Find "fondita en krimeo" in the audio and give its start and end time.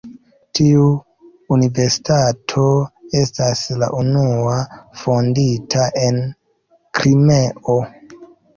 5.05-7.81